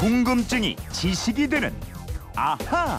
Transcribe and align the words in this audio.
궁금증이 0.00 0.76
지식이 0.92 1.48
되는 1.48 1.74
아하. 2.34 2.98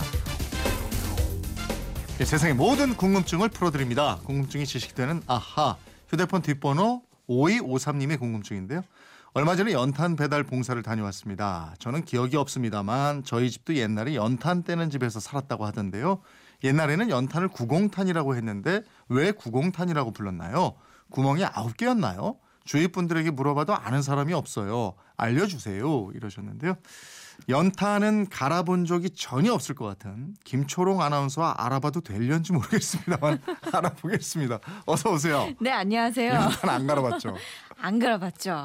네, 2.20 2.24
세상의 2.26 2.54
모든 2.54 2.96
궁금증을 2.96 3.50
풀어드립니다. 3.50 4.20
궁금증이 4.24 4.68
지식되는 4.68 5.24
아하. 5.26 5.78
휴대폰 6.10 6.44
뒷번호 6.44 7.02
5253님의 7.28 8.20
궁금증인데요. 8.20 8.84
얼마 9.34 9.56
전에 9.56 9.72
연탄 9.72 10.16
배달 10.16 10.44
봉사를 10.44 10.80
다녀왔습니다. 10.84 11.74
저는 11.80 12.06
기억이 12.06 12.38
없습니다만 12.38 13.24
저희 13.24 13.50
집도 13.50 13.74
옛날에 13.74 14.14
연탄 14.14 14.62
떼는 14.62 14.92
집에서 14.92 15.20
살았다고 15.20 15.66
하던데요. 15.66 16.22
옛날에는 16.64 17.10
연탄을 17.10 17.48
구공탄이라고 17.48 18.36
했는데 18.36 18.84
왜 19.10 19.32
구공탄이라고 19.32 20.12
불렀나요? 20.12 20.76
구멍이 21.10 21.46
아홉 21.46 21.78
개였나요? 21.78 22.38
주위 22.66 22.88
분들에게 22.88 23.32
물어봐도 23.32 23.76
아는 23.76 24.02
사람이 24.02 24.34
없어요. 24.34 24.94
알려주세요. 25.18 26.12
이러셨는데요. 26.14 26.76
연탄은 27.50 28.30
갈아본 28.30 28.86
적이 28.86 29.10
전혀 29.12 29.54
없을 29.54 29.74
것 29.74 29.86
같은 29.86 30.36
김초롱 30.44 31.02
아나운서와 31.02 31.56
알아봐도 31.58 32.02
될련지 32.02 32.54
모르겠습니다만 32.54 33.40
알아보겠습니다. 33.74 34.60
어서 34.86 35.12
오세요. 35.12 35.50
네, 35.60 35.72
안녕하세요. 35.72 36.34
연탄 36.34 36.70
안 36.70 36.88
갈아봤죠? 36.88 37.36
안 37.82 38.00
갈아봤죠. 38.00 38.56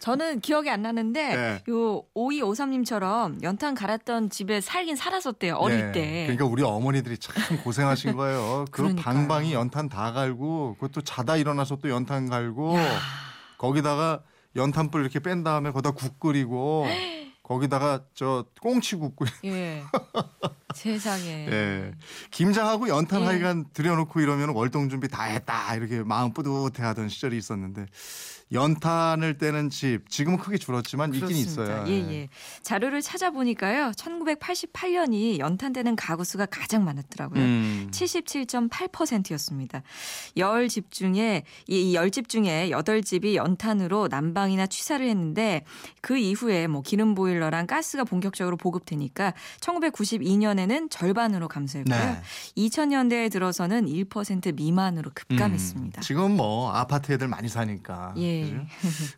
저는 0.00 0.40
기억이 0.40 0.70
안 0.70 0.82
나는데 0.82 1.36
네. 1.36 1.62
요 1.70 2.02
5253님처럼 2.14 3.42
연탄 3.42 3.74
갈았던 3.74 4.30
집에 4.30 4.60
살긴 4.60 4.96
살았었대요. 4.96 5.54
어릴 5.56 5.86
네. 5.86 5.92
때. 5.92 6.22
그러니까 6.26 6.44
우리 6.46 6.62
어머니들이 6.62 7.18
참 7.18 7.62
고생하신 7.62 8.16
거예요. 8.16 8.64
그 8.70 8.82
그러니까요. 8.82 9.04
방방이 9.04 9.52
연탄 9.52 9.88
다 9.88 10.12
갈고 10.12 10.74
그것도 10.74 11.02
자다 11.02 11.36
일어나서 11.36 11.76
또 11.76 11.88
연탄 11.90 12.28
갈고 12.28 12.76
거기다가 13.58 14.20
연탄불 14.56 15.02
이렇게 15.02 15.20
뺀 15.20 15.42
다음에 15.44 15.70
거기다 15.70 15.92
국 15.92 16.18
끓이고 16.20 16.86
거기다가 17.42 18.04
저 18.14 18.44
꽁치 18.60 18.96
국 18.96 19.16
끓이 19.16 19.30
예. 19.44 19.82
세상에. 20.74 21.46
예. 21.50 21.92
김장하고 22.30 22.88
연탄 22.88 23.22
예. 23.22 23.26
하여간 23.26 23.66
들여놓고 23.72 24.20
이러면 24.20 24.50
월동 24.50 24.88
준비 24.88 25.08
다 25.08 25.24
했다 25.24 25.74
이렇게 25.74 26.02
마음 26.02 26.32
뿌듯해 26.32 26.84
하던 26.86 27.08
시절이 27.08 27.36
있었는데 27.36 27.86
연탄을 28.52 29.38
떼는 29.38 29.70
집 29.70 30.08
지금은 30.10 30.38
크게 30.38 30.58
줄었지만 30.58 31.14
있긴 31.14 31.28
그렇습니다. 31.28 31.62
있어요. 31.62 31.84
예, 31.88 32.12
예. 32.12 32.28
자료를 32.62 33.00
찾아보니까요. 33.00 33.92
1988년이 33.92 35.38
연탄 35.38 35.72
되는 35.72 35.94
가구 35.94 36.24
수가 36.24 36.46
가장 36.46 36.84
많았더라고요. 36.84 37.40
음. 37.40 37.88
77.8%였습니다. 37.92 39.82
열집 40.36 40.90
중에 40.90 41.44
이열집 41.68 42.28
중에 42.28 42.70
여덟 42.70 43.02
집이 43.02 43.36
연탄으로 43.36 44.08
난방이나 44.08 44.66
취사를 44.66 45.06
했는데 45.06 45.64
그 46.00 46.18
이후에 46.18 46.66
뭐 46.66 46.82
기름 46.82 47.14
보일러랑 47.14 47.66
가스가 47.66 48.04
본격적으로 48.04 48.56
보급되니까 48.56 49.32
1992년에는 49.60 50.90
절반으로 50.90 51.46
감소했고요. 51.46 51.96
네. 51.96 52.20
2000년대에 52.56 53.30
들어서는 53.30 53.86
1% 53.86 54.54
미만으로 54.54 55.12
급감했습니다. 55.14 56.00
음, 56.00 56.02
지금 56.02 56.36
뭐 56.36 56.72
아파트 56.72 57.12
애들 57.12 57.28
많이 57.28 57.48
사니까. 57.48 58.14
예. 58.16 58.39
그죠? 58.42 58.66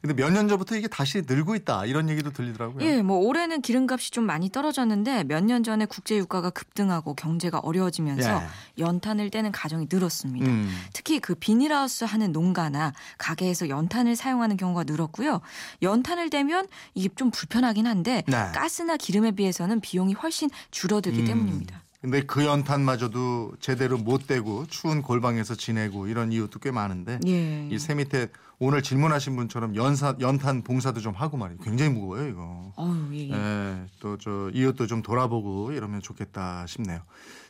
근데 0.01 0.15
몇 0.15 0.33
년 0.33 0.49
전부터 0.49 0.77
이게 0.77 0.89
다시 0.89 1.23
늘고 1.27 1.55
있다 1.57 1.85
이런 1.87 2.09
얘기도 2.09 2.33
들리더라고요. 2.33 2.85
예, 2.87 3.03
뭐 3.03 3.19
올해는 3.19 3.61
기름값이 3.63 4.11
좀 4.11 4.25
많이 4.25 4.49
떨어졌는데 4.51 5.25
몇 5.25 5.43
년 5.45 5.63
전에 5.63 5.85
국제 5.87 6.17
유가가 6.17 6.51
급등하고 6.51 7.15
경제가 7.15 7.59
어려워지면서 7.59 8.43
예. 8.43 8.83
연탄을 8.83 9.31
떼는 9.31 9.53
가정이 9.53 9.89
늘었습니다. 9.93 10.47
음. 10.47 10.71
특히 10.93 11.19
그 11.21 11.35
비닐하우스 11.35 12.05
하는 12.05 12.33
농가나 12.33 12.93
가게에서 13.19 13.69
연탄을 13.69 14.17
사용하는 14.17 14.57
경우가 14.57 14.85
늘었고요. 14.85 15.41
연탄을 15.83 16.31
떼면 16.31 16.69
이게 16.95 17.09
좀 17.17 17.31
불편하긴 17.31 17.87
한데 17.87 18.23
네. 18.27 18.37
가스나 18.55 18.97
기름에 18.97 19.33
비해서는 19.33 19.81
비용이 19.81 20.15
훨씬 20.15 20.49
줄어들기 20.71 21.21
음. 21.21 21.25
때문입니다. 21.27 21.82
근데 22.03 22.21
그 22.21 22.45
연탄마저도 22.45 23.53
제대로 23.61 23.97
못 23.97 24.27
떼고 24.27 24.67
추운 24.67 25.03
골방에서 25.03 25.55
지내고 25.55 26.09
이런 26.09 26.33
이유도 26.33 26.59
꽤 26.59 26.73
많은데 26.73 27.21
예. 27.29 27.69
이새 27.71 27.95
밑에 27.95 28.29
오늘 28.59 28.83
질문하신 28.83 29.37
분처럼 29.37 29.77
연사, 29.77 30.17
연탄 30.21 30.63
봉사도 30.63 31.01
좀 31.01 31.15
하고 31.15 31.37
말이에요. 31.37 31.61
굉장히 31.63 31.93
무거워요 31.93 32.29
이거. 32.29 32.73
어우, 32.75 32.97
예, 33.13 33.29
예. 33.29 33.33
예, 33.33 33.85
또저 34.01 34.51
이웃도 34.53 34.89
좀 34.89 35.03
돌아보고 35.03 35.71
이러면 35.71 36.01
좋겠다 36.01 36.67
싶네요. 36.67 37.01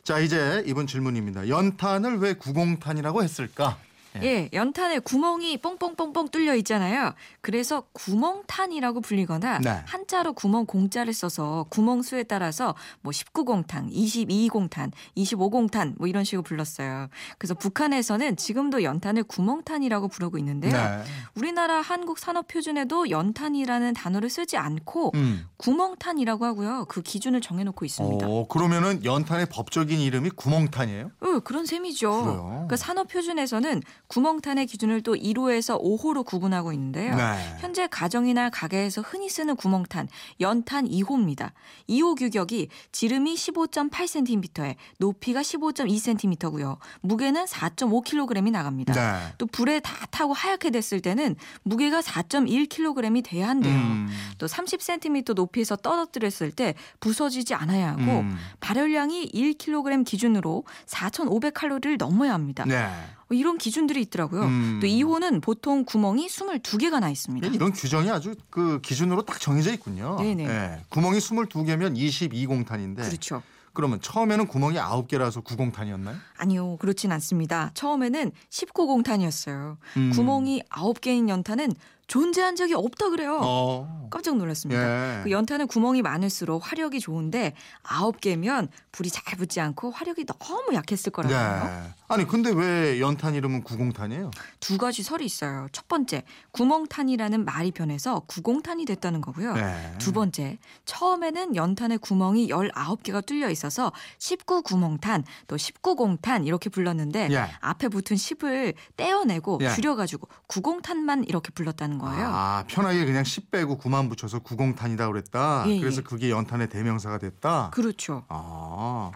자 0.03 0.19
이제 0.19 0.63
이번 0.67 0.85
질문입니다. 0.85 1.49
연탄을 1.49 2.19
왜 2.19 2.33
구공탄이라고 2.33 3.23
했을까? 3.23 3.77
예, 4.21 4.49
연탄에 4.53 4.99
구멍이 4.99 5.57
뻥뻥뻥뻥 5.57 6.29
뚫려 6.29 6.55
있잖아요. 6.57 7.13
그래서 7.41 7.85
구멍탄이라고 7.93 9.01
불리거나 9.01 9.59
네. 9.59 9.81
한자로 9.85 10.33
구멍 10.33 10.65
공자를 10.65 11.13
써서 11.13 11.65
구멍 11.69 12.01
수에 12.01 12.23
따라서 12.23 12.75
뭐 13.01 13.11
19공탄, 13.11 13.91
22공탄, 13.91 14.91
25공탄 15.17 15.95
뭐 15.97 16.07
이런 16.07 16.23
식으로 16.23 16.43
불렀어요. 16.43 17.07
그래서 17.37 17.53
북한에서는 17.53 18.35
지금도 18.37 18.83
연탄을 18.83 19.23
구멍탄이라고 19.23 20.07
부르고 20.07 20.37
있는데요. 20.37 20.71
네. 20.73 21.03
우리나라 21.35 21.81
한국 21.81 22.19
산업 22.19 22.47
표준에도 22.47 23.09
연탄이라는 23.09 23.93
단어를 23.93 24.29
쓰지 24.29 24.57
않고 24.57 25.11
음. 25.15 25.45
구멍탄이라고 25.57 26.45
하고요. 26.45 26.85
그 26.87 27.01
기준을 27.01 27.41
정해놓고 27.41 27.85
있습니다. 27.85 28.27
어, 28.27 28.47
그러면은 28.47 29.03
연탄의 29.03 29.47
법적인 29.47 29.99
이름이 29.99 30.31
구멍탄이에요? 30.31 31.11
어, 31.21 31.39
그런 31.39 31.65
셈이죠. 31.65 32.11
그래요? 32.11 32.43
그러니까 32.43 32.75
산업 32.75 33.07
표준에서는 33.07 33.81
구멍탄의 34.13 34.67
기준을 34.67 35.01
또 35.01 35.15
1호에서 35.15 35.81
5호로 35.81 36.23
구분하고 36.23 36.71
있는데요. 36.73 37.15
네. 37.15 37.57
현재 37.59 37.87
가정이나 37.87 38.51
가게에서 38.51 39.01
흔히 39.01 39.27
쓰는 39.27 39.55
구멍탄 39.55 40.07
연탄 40.39 40.87
2호입니다. 40.87 41.49
2호 41.89 42.15
규격이 42.15 42.69
지름이 42.91 43.33
15.8cm에 43.33 44.75
높이가 44.99 45.41
15.2cm고요. 45.41 46.77
무게는 47.01 47.45
4.5kg이 47.45 48.51
나갑니다. 48.51 48.93
네. 48.93 49.33
또 49.39 49.47
불에 49.47 49.79
다 49.79 50.05
타고 50.11 50.33
하얗게 50.33 50.69
됐을 50.69 51.01
때는 51.01 51.35
무게가 51.63 52.01
4.1kg이 52.01 53.23
돼야 53.23 53.49
한대요. 53.49 53.73
음. 53.73 54.07
또 54.37 54.45
30cm 54.45 55.33
높이에서 55.33 55.75
떨어뜨렸을 55.75 56.51
때 56.51 56.75
부서지지 56.99 57.55
않아야 57.55 57.93
하고 57.93 58.19
음. 58.19 58.37
발열량이 58.59 59.31
1kg 59.33 60.05
기준으로 60.05 60.65
4,500칼로리를 60.85 61.97
넘어야 61.97 62.33
합니다. 62.33 62.63
네. 62.67 62.87
어, 63.31 63.33
이런 63.33 63.57
기준들이 63.57 64.01
있더라고요. 64.03 64.43
음. 64.43 64.79
또 64.81 64.87
2호는 64.87 65.41
보통 65.41 65.85
구멍이 65.85 66.27
22개가 66.27 66.99
나 66.99 67.09
있습니다. 67.09 67.47
이런 67.47 67.71
규정이 67.71 68.09
아주 68.09 68.35
그 68.49 68.79
기준으로 68.81 69.23
딱 69.23 69.39
정해져 69.39 69.73
있군요. 69.73 70.17
네네. 70.19 70.45
예. 70.45 70.79
구멍이 70.89 71.17
22개면 71.17 71.97
22공탄인데 71.97 72.97
그렇죠. 72.97 73.41
그러면 73.73 73.99
처음에는 74.01 74.47
구멍이 74.47 74.77
9개라서 74.77 75.43
9공탄이었나요? 75.43 76.15
아니요, 76.37 76.77
그렇진 76.77 77.11
않습니다. 77.11 77.71
처음에는 77.73 78.31
19공탄이었어요. 78.49 79.77
음. 79.97 80.11
구멍이 80.13 80.63
9개인 80.69 81.27
연탄은 81.27 81.73
존재한 82.07 82.55
적이 82.55 82.73
없다 82.75 83.09
그래요. 83.09 83.39
어. 83.41 84.03
깜짝 84.13 84.37
놀랐습니다. 84.37 85.19
예. 85.19 85.23
그 85.23 85.31
연탄은 85.31 85.65
구멍이 85.65 86.03
많을수록 86.03 86.61
화력이 86.69 86.99
좋은데 86.99 87.53
9개면 87.81 88.67
불이 88.91 89.09
잘 89.09 89.37
붙지 89.37 89.59
않고 89.59 89.89
화력이 89.89 90.25
너무 90.25 90.75
약했을 90.75 91.11
거라고요. 91.11 91.63
네. 91.63 91.89
아니 92.07 92.27
근데 92.27 92.51
왜 92.51 92.99
연탄 92.99 93.33
이름은 93.33 93.63
9공탄이에요? 93.63 94.29
두 94.59 94.77
가지 94.77 95.01
설이 95.01 95.25
있어요. 95.25 95.67
첫 95.71 95.87
번째, 95.87 96.23
구멍탄이라는 96.51 97.43
말이 97.43 97.71
변해서 97.71 98.19
구공탄이 98.27 98.85
됐다는 98.85 99.19
거고요. 99.21 99.53
네. 99.55 99.95
두 99.97 100.11
번째, 100.11 100.59
처음에는 100.85 101.55
연탄의 101.55 101.97
구멍이 101.97 102.49
19개가 102.49 103.25
뚫려 103.25 103.49
있어서 103.49 103.91
19구멍탄, 104.19 105.23
또 105.47 105.55
19공탄 105.55 106.45
이렇게 106.45 106.69
불렀는데 106.69 107.29
예. 107.31 107.49
앞에 107.61 107.87
붙은 107.87 108.15
10을 108.15 108.75
떼어내고 108.95 109.57
예. 109.61 109.73
줄여가지고 109.73 110.27
구공탄만 110.45 111.23
이렇게 111.23 111.49
불렀다는 111.51 111.92
거예요. 111.97 112.25
아 112.25 112.63
편하게 112.67 113.05
그냥 113.05 113.23
10 113.23 113.51
빼고 113.51 113.77
9만 113.77 114.09
붙여서 114.09 114.39
9공탄이다 114.39 115.11
그랬다. 115.11 115.65
예, 115.67 115.79
그래서 115.79 115.99
예. 115.99 116.03
그게 116.03 116.29
연탄의 116.29 116.69
대명사가 116.69 117.17
됐다. 117.17 117.71
그렇죠. 117.73 118.25
아 118.29 119.11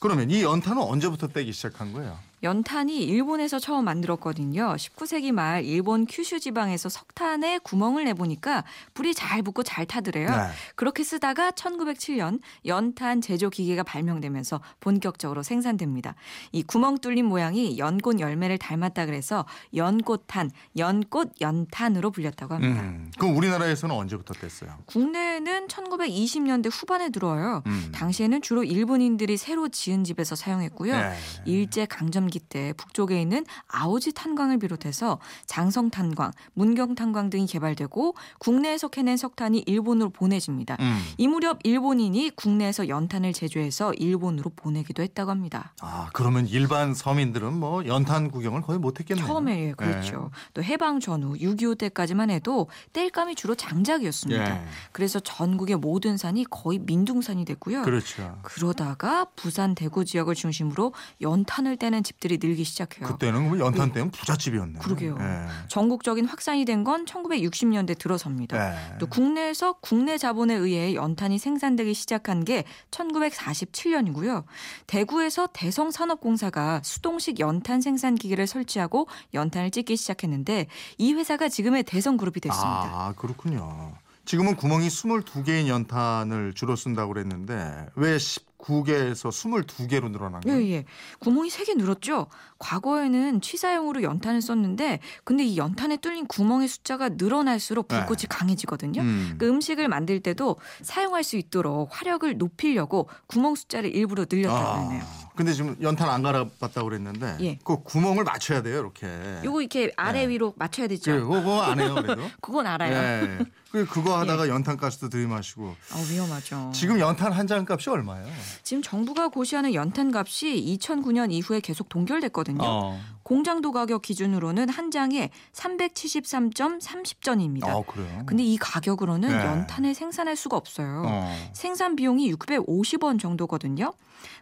그러면 0.00 0.30
이 0.30 0.42
연탄은 0.42 0.82
언제부터 0.82 1.28
떼기 1.28 1.52
시작한 1.52 1.92
거예요? 1.92 2.16
연탄이 2.42 3.02
일본에서 3.04 3.58
처음 3.58 3.84
만들었거든요. 3.84 4.74
19세기 4.76 5.32
말 5.32 5.64
일본 5.64 6.06
큐슈 6.06 6.40
지방에서 6.40 6.88
석탄에 6.88 7.58
구멍을 7.58 8.04
내보니까 8.04 8.64
불이 8.94 9.14
잘 9.14 9.42
붙고 9.42 9.62
잘 9.62 9.84
타더래요. 9.84 10.28
네. 10.28 10.36
그렇게 10.74 11.04
쓰다가 11.04 11.50
1907년 11.50 12.40
연탄 12.66 13.20
제조 13.20 13.50
기계가 13.50 13.82
발명되면서 13.82 14.60
본격적으로 14.80 15.42
생산됩니다. 15.42 16.14
이 16.52 16.62
구멍 16.62 16.98
뚫린 16.98 17.26
모양이 17.26 17.78
연꽃 17.78 18.20
열매를 18.20 18.56
닮았다 18.58 19.06
그래서 19.06 19.44
연꽃탄, 19.74 20.50
연꽃 20.78 21.34
연탄으로 21.40 22.10
불렸다고 22.10 22.54
합니다. 22.54 22.82
음, 22.82 23.10
그럼 23.18 23.36
우리나라에서는 23.36 23.94
언제부터 23.94 24.34
뗐어요? 24.34 24.86
국내에는 24.86 25.68
1920년대 25.68 26.70
후반에 26.72 27.10
들어와요. 27.10 27.62
음. 27.66 27.90
당시에는 27.92 28.40
주로 28.40 28.64
일본인들이 28.64 29.36
새로 29.36 29.68
지은 29.68 30.04
집에서 30.04 30.34
사용했고요. 30.34 30.96
네. 30.96 31.14
일제 31.44 31.84
강점 31.86 32.29
전성기 32.30 32.38
때 32.38 32.72
북쪽에 32.76 33.20
있는 33.20 33.44
아오지 33.68 34.12
탄광을 34.12 34.58
비롯해서 34.58 35.18
장성 35.46 35.90
탄광, 35.90 36.30
문경 36.54 36.94
탄광 36.94 37.28
등이 37.28 37.46
개발되고 37.46 38.14
국내에서 38.38 38.88
캐낸 38.88 39.16
석탄이 39.16 39.64
일본으로 39.66 40.10
보내집니다. 40.10 40.76
음. 40.80 41.02
이 41.18 41.26
무렵 41.26 41.58
일본인이 41.64 42.30
국내에서 42.36 42.88
연탄을 42.88 43.32
제조해서 43.32 43.92
일본으로 43.94 44.50
보내기도 44.54 45.02
했다고 45.02 45.30
합니다. 45.30 45.74
아 45.82 46.08
그러면 46.12 46.46
일반 46.46 46.94
서민들은 46.94 47.52
뭐 47.52 47.84
연탄 47.86 48.30
구경을 48.30 48.62
거의 48.62 48.78
못했겠네요. 48.78 49.26
처음에 49.26 49.68
예, 49.68 49.72
그렇죠. 49.72 50.30
또 50.54 50.62
해방 50.62 51.00
전후 51.00 51.34
6.25 51.34 51.76
때까지만 51.78 52.30
해도 52.30 52.68
땔감이 52.92 53.34
주로 53.34 53.54
장작이었습니다. 53.54 54.62
예. 54.62 54.66
그래서 54.92 55.18
전국의 55.20 55.76
모든 55.76 56.16
산이 56.16 56.46
거의 56.48 56.78
민둥산이 56.78 57.44
됐고요. 57.44 57.82
그렇죠. 57.82 58.38
그러다가 58.42 59.26
부산 59.36 59.74
대구 59.74 60.04
지역을 60.04 60.34
중심으로 60.34 60.94
연탄을 61.20 61.76
떼는 61.76 62.04
집 62.04 62.19
들이 62.20 62.38
늘기 62.40 62.64
시작해요. 62.64 63.08
그때는 63.08 63.48
뭐 63.48 63.58
연탄 63.58 63.92
때문에 63.92 64.10
부잣집이었네. 64.10 64.78
그러게요. 64.80 65.16
예. 65.18 65.46
전국적인 65.68 66.26
확산이 66.26 66.64
된 66.66 66.84
건 66.84 67.04
1960년대 67.04 67.98
들어섭니다. 67.98 68.56
예. 68.94 68.98
또 68.98 69.06
국내에서 69.06 69.74
국내 69.80 70.16
자본에 70.16 70.54
의해 70.54 70.94
연탄이 70.94 71.38
생산되기 71.38 71.92
시작한 71.94 72.44
게 72.44 72.64
1947년이고요. 72.90 74.44
대구에서 74.86 75.48
대성산업공사가 75.52 76.80
수동식 76.84 77.40
연탄 77.40 77.80
생산 77.80 78.14
기계를 78.14 78.46
설치하고 78.46 79.08
연탄을 79.34 79.70
찍기 79.70 79.96
시작했는데 79.96 80.66
이 80.98 81.12
회사가 81.14 81.48
지금의 81.48 81.82
대성그룹이 81.84 82.40
됐습니다. 82.40 82.70
아 82.70 83.14
그렇군요. 83.16 83.92
지금은 84.24 84.56
구멍이 84.56 84.88
22개인 84.88 85.66
연탄을 85.68 86.52
주로 86.54 86.76
쓴다고 86.76 87.12
그랬는데 87.12 87.86
왜 87.96 88.16
19개에서 88.60 89.30
22개로 89.30 90.10
늘어난 90.10 90.40
예, 90.46 90.50
거예요? 90.50 90.72
예. 90.72 90.84
구멍이 91.18 91.50
세개 91.50 91.74
늘었죠. 91.74 92.26
과거에는 92.58 93.40
취사용으로 93.40 94.02
연탄을 94.02 94.42
썼는데 94.42 95.00
근데 95.24 95.44
이 95.44 95.56
연탄에 95.56 95.96
뚫린 95.96 96.26
구멍의 96.26 96.68
숫자가 96.68 97.10
늘어날수록 97.10 97.88
불꽃이 97.88 98.22
네. 98.22 98.26
강해지거든요. 98.28 99.00
음. 99.00 99.36
그 99.38 99.48
음식을 99.48 99.88
만들 99.88 100.20
때도 100.20 100.56
사용할 100.82 101.24
수 101.24 101.36
있도록 101.36 101.88
화력을 101.92 102.36
높이려고 102.36 103.08
구멍 103.26 103.54
숫자를 103.54 103.94
일부러 103.94 104.26
늘렸다고 104.30 104.80
하네요. 104.82 105.02
아, 105.02 105.30
근데 105.34 105.52
지금 105.52 105.76
연탄 105.80 106.10
안 106.10 106.22
갈아봤다고 106.22 106.88
그랬는데 106.88 107.36
예. 107.40 107.58
그 107.64 107.82
구멍을 107.82 108.24
맞춰야 108.24 108.62
돼요 108.62 108.78
이렇게. 108.80 109.08
요거 109.44 109.62
이렇게 109.62 109.92
아래 109.96 110.26
네. 110.26 110.28
위로 110.28 110.52
맞춰야 110.56 110.86
되죠. 110.86 111.12
그, 111.12 111.28
그거 111.28 111.62
안 111.62 111.80
해요 111.80 111.94
그래도? 111.94 112.22
그건 112.40 112.66
알아요. 112.66 112.92
예. 112.92 113.38
그 113.70 113.86
그거 113.86 114.18
하다가 114.18 114.48
연탄 114.48 114.76
가스도 114.76 115.08
들이마시고 115.08 115.76
아, 115.92 116.04
위험하죠. 116.10 116.72
지금 116.74 116.98
연탄 116.98 117.32
한 117.32 117.46
장 117.46 117.64
값이 117.68 117.88
얼마예요? 117.90 118.26
지금 118.62 118.82
정부가 118.82 119.28
고시하는 119.28 119.74
연탄 119.74 120.14
값이 120.14 120.78
2009년 120.80 121.32
이후에 121.32 121.60
계속 121.60 121.88
동결됐거든요. 121.88 122.58
어. 122.62 123.00
공장도 123.22 123.70
가격 123.72 124.02
기준으로는 124.02 124.68
한 124.68 124.90
장에 124.90 125.30
373.30전입니다. 125.52 127.68
아 127.68 127.82
그래요? 127.86 128.22
근데 128.26 128.42
이 128.42 128.56
가격으로는 128.56 129.28
네. 129.28 129.34
연탄을 129.34 129.94
생산할 129.94 130.34
수가 130.36 130.56
없어요. 130.56 131.04
어. 131.06 131.50
생산 131.52 131.94
비용이 131.96 132.32
650원 132.34 133.20
정도거든요. 133.20 133.92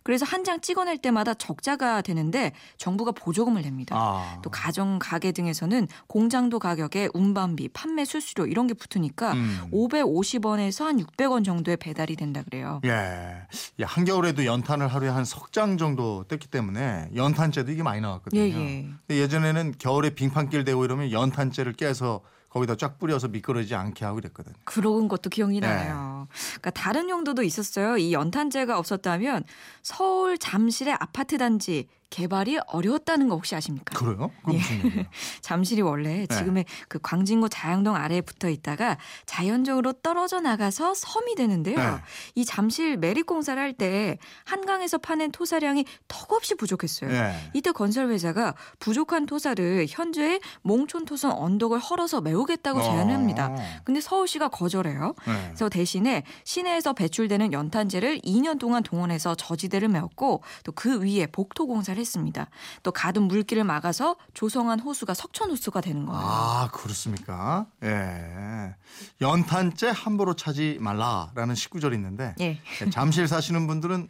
그래서 0.03 0.25
한 0.25 0.39
장 0.49 0.61
찍어낼 0.63 0.97
때마다 0.97 1.35
적자가 1.35 2.01
되는데 2.01 2.53
정부가 2.79 3.13
보조금을 3.13 3.61
냅니다. 3.63 3.95
아. 3.99 4.39
또 4.43 4.49
가정 4.51 4.99
가게 4.99 5.31
등에서는 5.33 5.87
공장도 6.07 6.59
가격에 6.59 7.11
운반비, 7.13 7.69
판매 7.75 8.07
수수료 8.07 8.47
이런 8.47 8.67
게 8.67 8.73
붙으니까 8.73 9.18
음. 9.33 9.69
550원에서 9.73 10.85
한 10.85 10.99
600원 10.99 11.45
정도에 11.45 11.77
배달이 11.77 12.17
된다 12.17 12.43
그래요. 12.43 12.81
예. 12.85 13.43
예, 13.79 13.85
한겨울에도 13.85 14.45
연탄을 14.45 14.89
하루에 14.89 15.09
한 15.09 15.25
석 15.25 15.53
장 15.53 15.79
정도 15.79 16.25
뗐기 16.29 16.51
때문에 16.51 17.09
연탄재도 17.15 17.71
이게 17.73 17.83
많이 17.83 18.01
나왔거든요. 18.01 18.41
예, 18.41 18.47
예. 18.49 18.89
근데 19.07 19.21
예전에는 19.21 19.75
겨울에 19.79 20.11
빙판길 20.11 20.65
되고 20.65 20.85
이러면 20.85 21.11
연탄재를 21.11 21.73
깨서 21.75 22.21
거기다 22.51 22.77
쫙 22.77 22.99
뿌려서 22.99 23.29
미끄러지지 23.29 23.75
않게 23.75 24.05
하고 24.07 24.17
그랬거든요. 24.17 24.55
그런 24.65 25.09
것도 25.09 25.29
기억이 25.31 25.61
네. 25.61 25.67
나요. 25.67 26.29
그러니까 26.61 26.71
다른 26.71 27.11
용도도 27.11 27.43
있었어요. 27.43 27.99
이 27.99 28.13
연탄재가 28.15 28.79
없었다면 28.79 29.45
서울 29.83 30.39
잠실의 30.39 30.95
아파트 30.99 31.37
단지 31.37 31.87
개발이 32.11 32.59
어려웠다는 32.67 33.29
거 33.29 33.35
혹시 33.35 33.55
아십니까? 33.55 33.99
그래요? 33.99 34.31
그 34.45 34.53
예. 34.55 34.57
무슨 34.57 34.77
얘기예요? 34.87 35.05
잠실이 35.43 35.83
원래 35.83 36.27
네. 36.27 36.27
지금의 36.27 36.65
그 36.89 36.99
광진구 37.03 37.49
자양동 37.51 37.95
아래에 37.95 38.23
붙어 38.23 38.49
있다가 38.49 38.97
자연적으로 39.27 39.93
떨어져 39.93 40.41
나가서 40.41 40.95
섬이 40.95 41.35
되는데요. 41.35 41.77
네. 41.77 41.85
이 42.35 42.45
잠실 42.45 42.97
매립 42.97 43.27
공사를 43.27 43.61
할 43.61 43.69
때 43.79 44.17
한강에서 44.45 44.97
파낸 44.99 45.31
토사량이 45.31 45.85
턱없이 46.09 46.55
부족했어요. 46.57 47.13
예. 47.13 47.35
이때 47.53 47.71
건설 47.71 48.09
회사가 48.09 48.55
부족한 48.81 49.27
토사를 49.27 49.87
현재의 49.89 50.41
몽촌 50.63 51.05
토성 51.05 51.31
언덕을 51.41 51.79
헐어서 51.79 52.23
메우겠다고 52.23 52.83
제안을 52.83 53.15
합니다. 53.15 53.51
어. 53.53 53.57
근데 53.85 54.01
서울시가 54.01 54.49
거절해요. 54.49 55.15
네. 55.27 55.43
그래서 55.49 55.69
대신에 55.69 56.23
시내에서 56.45 56.95
배출되는 56.95 57.53
연탄재를 57.53 58.21
2년 58.21 58.59
동안 58.59 58.83
동원해서 58.83 59.35
저지대를 59.35 59.89
메웠고 59.89 60.43
또 60.65 60.73
그 60.79 61.01
위에 61.03 61.27
복토 61.27 61.67
공사를 61.67 61.98
했습니다. 61.99 62.49
또 62.83 62.93
가둔 62.93 63.25
물길을 63.25 63.65
막아서 63.65 64.17
조성한 64.35 64.81
호수가 64.81 65.15
석천 65.15 65.51
호수가 65.51 65.81
되는 65.81 66.07
거예요. 66.07 66.21
아 66.23 66.71
그렇습니까? 66.73 67.67
예. 67.83 68.75
연탄재 69.21 69.93
함부로 69.95 70.35
차지 70.35 70.79
말라라는 70.81 71.55
19절이 71.55 71.95
있는데 71.95 72.35
예. 72.41 72.61
예, 72.83 72.91
잠실 72.91 73.29
사시는 73.29 73.67
분들은 73.67 74.09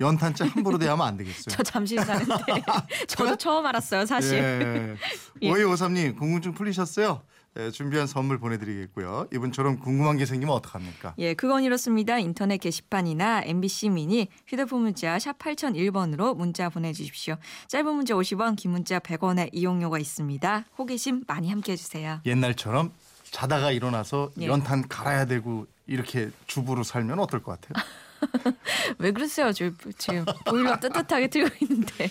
연탄재 0.00 0.46
함부로 0.48 0.78
대하면 0.78 1.06
안 1.06 1.16
되겠어요. 1.16 1.44
저 1.54 1.62
잠실 1.62 2.00
사는데 2.00 2.34
저도 3.06 3.36
처음 3.36 3.66
알았어요, 3.66 4.06
사실. 4.06 4.38
예. 4.38 4.96
예. 5.42 5.50
오이오삼님 5.50 6.16
궁금증 6.16 6.54
풀리셨어요? 6.54 7.22
예, 7.58 7.70
준비한 7.70 8.06
선물 8.06 8.38
보내드리겠고요. 8.38 9.26
이분처럼 9.32 9.80
궁금한 9.80 10.16
게 10.16 10.24
생기면 10.24 10.54
어떡합니까? 10.54 11.14
예, 11.18 11.34
그건 11.34 11.64
이렇습니다. 11.64 12.18
인터넷 12.18 12.58
게시판이나 12.58 13.42
MBC 13.44 13.88
미니 13.90 14.28
휴대폰 14.46 14.82
문자 14.82 15.18
샵 15.18 15.36
8001번으로 15.38 16.36
문자 16.36 16.68
보내주십시오. 16.68 17.36
짧은 17.66 17.92
문자 17.92 18.14
50원, 18.14 18.54
긴 18.56 18.70
문자 18.70 19.00
100원의 19.00 19.50
이용료가 19.52 19.98
있습니다. 19.98 20.64
호기심 20.78 21.24
많이 21.26 21.50
함께해 21.50 21.76
주세요. 21.76 22.20
옛날처럼 22.24 22.92
자다가 23.24 23.72
일어나서 23.72 24.30
예. 24.40 24.46
연탄 24.46 24.86
갈아야 24.88 25.24
되고 25.24 25.66
이렇게 25.86 26.30
주부로 26.46 26.84
살면 26.84 27.18
어떨 27.18 27.42
것 27.42 27.60
같아요? 27.60 27.84
왜 28.98 29.12
그러세요? 29.12 29.52
저 29.52 29.70
지금 29.98 30.24
보일러 30.46 30.78
뜨뜻하게 30.78 31.28
틀고 31.28 31.54
있는데. 31.62 32.10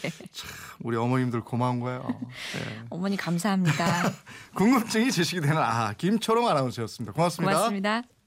우리 0.82 0.98
어머님들 0.98 1.42
고마운 1.42 1.80
거예요. 1.80 2.06
예. 2.58 2.82
어머니 2.90 3.18
감사합니다. 3.18 4.12
궁금증이 4.56 5.12
지식이 5.12 5.42
되는 5.42 5.58
아 5.58 5.94
김초롱 5.94 6.48
아나운서였습니다. 6.48 7.14
고맙습니다. 7.14 7.54
고맙습니다. 7.54 8.19